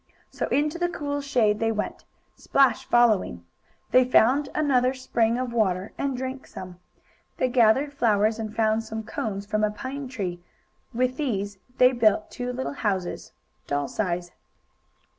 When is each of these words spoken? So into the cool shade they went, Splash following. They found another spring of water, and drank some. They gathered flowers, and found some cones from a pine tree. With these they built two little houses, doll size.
So 0.31 0.47
into 0.47 0.79
the 0.79 0.89
cool 0.89 1.21
shade 1.21 1.59
they 1.59 1.71
went, 1.71 2.05
Splash 2.35 2.85
following. 2.85 3.45
They 3.91 4.03
found 4.03 4.49
another 4.55 4.95
spring 4.95 5.37
of 5.37 5.53
water, 5.53 5.93
and 5.95 6.17
drank 6.17 6.47
some. 6.47 6.79
They 7.37 7.49
gathered 7.49 7.93
flowers, 7.93 8.39
and 8.39 8.51
found 8.51 8.81
some 8.83 9.03
cones 9.03 9.45
from 9.45 9.63
a 9.63 9.69
pine 9.69 10.07
tree. 10.07 10.39
With 10.91 11.17
these 11.17 11.59
they 11.77 11.91
built 11.91 12.31
two 12.31 12.51
little 12.51 12.73
houses, 12.73 13.33
doll 13.67 13.87
size. 13.87 14.31